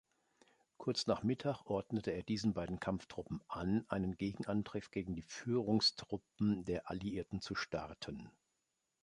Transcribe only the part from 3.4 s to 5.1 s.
an, einen Gegenangriff